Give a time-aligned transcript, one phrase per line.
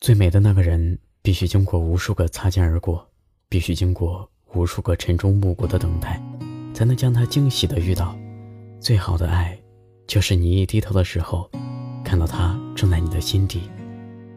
[0.00, 3.06] 最美的那个人，必须经过无数个擦肩而过，
[3.50, 6.18] 必须经过无数个晨钟暮鼓的等待，
[6.72, 8.16] 才能将他惊喜的遇到。
[8.80, 9.54] 最好的爱，
[10.06, 11.50] 就是你一低头的时候，
[12.02, 13.60] 看到他正在你的心底；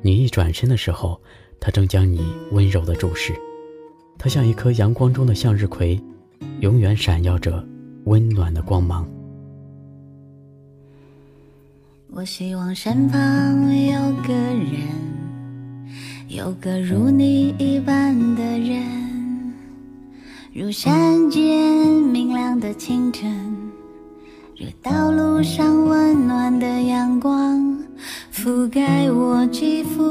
[0.01, 1.17] 你一转身的时候，
[1.61, 2.21] 他正将你
[2.51, 3.33] 温柔的注视。
[4.19, 5.97] 他像一颗阳光中的向日葵，
[6.59, 7.65] 永远闪耀着
[8.03, 9.09] 温暖的光芒。
[12.09, 15.02] 我希望身旁有个人。
[16.35, 19.53] 有个如你一般的人，
[20.51, 23.31] 如山间明亮的清晨，
[24.57, 27.77] 如道路上温暖的阳光，
[28.33, 30.03] 覆盖我肌肤，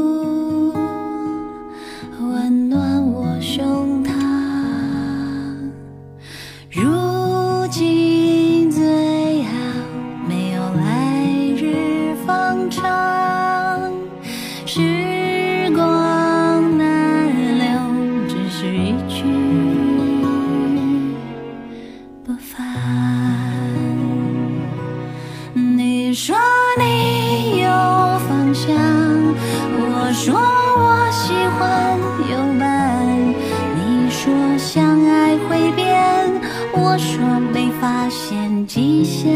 [36.74, 39.30] 我说没发现迹象。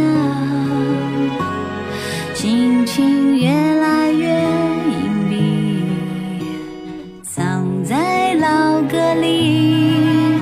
[2.35, 5.35] 心情越来越隐蔽，
[7.23, 10.39] 藏在老歌里，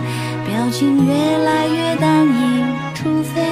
[0.46, 2.64] 表情越来越单一，
[2.94, 3.42] 除非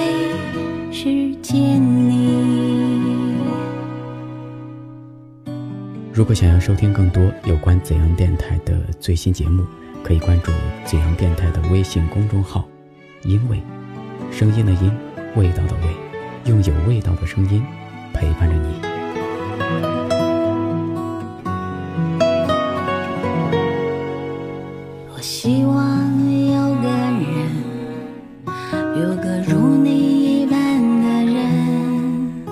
[0.93, 3.37] 是见你。
[6.13, 9.65] 如果想要收听更多有关怎样电台的最新节目，
[10.05, 10.53] 可以关注
[10.85, 12.69] 怎样电台的微信公众号
[13.25, 13.61] “因为”，
[14.31, 14.91] 声音的音，
[15.37, 17.63] 味道的味，用有味道的声音
[18.13, 18.81] 陪伴着你。
[25.15, 25.77] 我希望
[26.51, 27.25] 有个人，
[29.01, 30.59] 有个如你一般
[31.03, 32.45] 的人，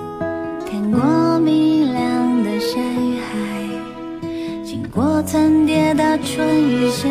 [0.65, 3.29] 看过明亮的山与海，
[4.63, 7.09] 经过层叠的春与夏，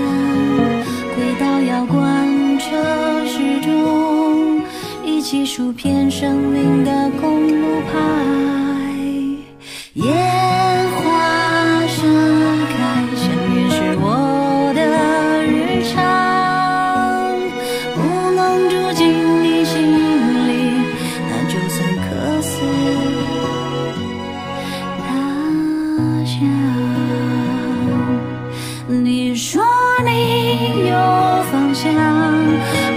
[5.31, 7.93] 细数片生命的公路牌。
[9.95, 10.13] 烟
[10.97, 12.03] 花盛
[12.67, 12.75] 开，
[13.15, 14.05] 相遇是我
[14.75, 14.81] 的
[15.47, 15.95] 日常，
[17.95, 17.99] 不
[18.35, 19.07] 能住进
[19.41, 19.73] 你心
[20.49, 20.51] 里，
[21.29, 22.09] 那就算客
[22.43, 22.51] 死
[25.07, 25.09] 他
[26.27, 26.35] 乡。
[28.89, 29.63] 你说
[30.05, 30.93] 你有
[31.53, 31.87] 方向，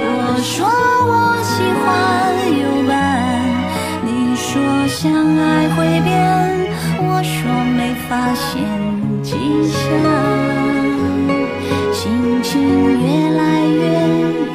[0.02, 0.10] 我
[0.42, 0.66] 说
[1.06, 1.14] 我
[2.48, 2.92] 有伴。
[4.06, 4.52] 你说
[4.88, 6.12] 相爱会变，
[7.00, 7.36] 我说
[7.76, 8.52] 没发现
[9.22, 9.32] 迹
[9.68, 9.80] 象。
[11.92, 12.02] 心
[12.44, 12.52] 情
[13.02, 13.04] 越
[13.38, 13.82] 来越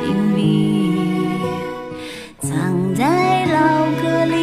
[0.06, 0.38] 隐秘，
[2.40, 2.48] 藏
[2.94, 3.56] 在老
[4.02, 4.36] 歌里，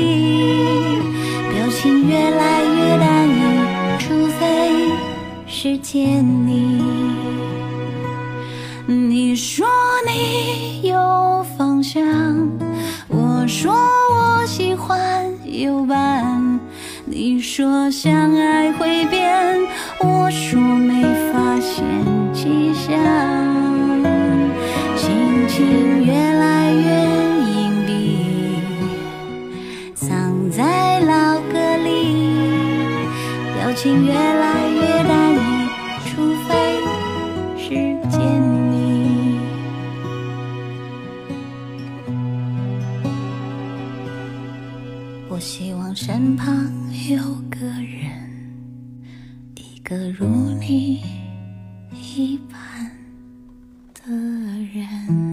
[1.52, 3.32] 表情越来越单一，
[4.00, 4.42] 除非
[5.46, 6.82] 是见你。
[8.88, 9.68] 你说
[10.08, 10.75] 你
[17.58, 19.34] 说相爱会变，
[20.02, 21.02] 我说没
[21.32, 21.86] 发现
[22.34, 22.94] 迹象。
[24.98, 26.84] 心情越来越
[27.54, 27.90] 隐蔽，
[29.96, 32.50] 藏在老歌里，
[33.56, 35.40] 表情越来越单一，
[36.10, 36.52] 除非
[37.58, 37.70] 是
[38.10, 38.20] 见
[38.52, 38.65] 你。
[45.28, 46.56] 我希望身旁
[47.10, 47.18] 有
[47.50, 48.12] 个人
[49.56, 50.28] 一个如
[50.60, 51.02] 你
[51.92, 52.92] 一般
[53.94, 54.12] 的
[54.74, 55.25] 人。